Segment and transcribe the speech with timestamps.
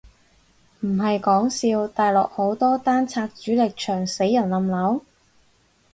[0.79, 5.01] 唔係講笑，大陸好多單拆主力牆死人冧樓？